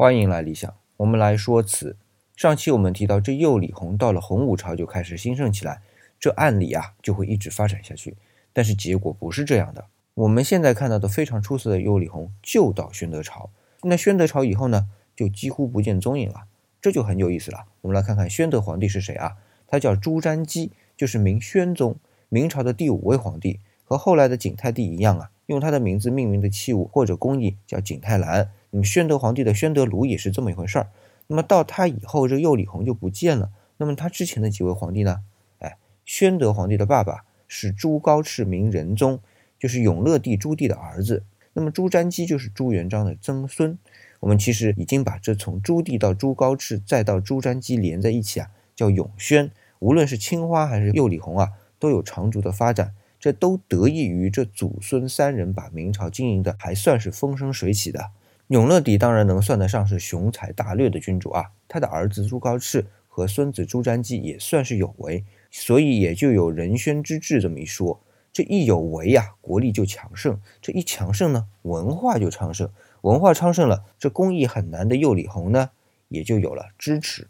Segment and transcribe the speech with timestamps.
[0.00, 1.96] 欢迎来理想，我们来说词。
[2.36, 5.82] 上期我们提到，这釉里红到了洪武朝就开始兴盛起来，
[6.20, 8.16] 这按理啊就会一直发展下去。
[8.52, 9.86] 但是结果不是这样的。
[10.14, 13.50] 我们现在看到的非常出色的釉里红，就到宣德朝。
[13.82, 16.44] 那宣德朝以后呢，就几乎不见踪影了。
[16.80, 17.64] 这就很有意思了。
[17.80, 19.38] 我们来看看宣德皇帝是谁啊？
[19.66, 21.96] 他叫朱瞻基，就是明宣宗，
[22.28, 28.52] 明朝的第五位皇帝，和后来的景泰帝一样啊，用他的名字命名的器物或者工艺叫景泰蓝。
[28.70, 30.90] 那么宣德皇帝的宣德炉也是这么一回事儿。
[31.26, 33.50] 那么到他以后，这釉里红就不见了。
[33.76, 35.20] 那么他之前的几位皇帝呢？
[35.58, 39.20] 哎，宣德皇帝的爸爸是朱高炽明仁宗，
[39.58, 41.24] 就是永乐帝朱棣的儿子。
[41.52, 43.78] 那么朱瞻基就是朱元璋的曾孙。
[44.20, 49.50] 我们其实已经把这从朱棣到朱高炽再到朱瞻基连在一起啊，叫永宣。
[49.78, 52.94] 无论是青花还是釉里红啊，都有长足的发展。
[53.20, 58.10] 这都得益于这祖孙三人把明朝经营的还算是风生水起的。
[58.48, 68.02] 永乐帝当然能算得上是雄才大略的君主啊，他的儿子朱高炽和孙子朱瞻基也算是有为，所以也就有仁宣之治这么一说。
[68.32, 72.70] 这一有为呀，国力就强盛；这一强盛呢，文化就昌盛。
[73.02, 75.70] 文化昌盛了，这工艺很难的釉里红呢，
[76.08, 77.28] 也就有了支持。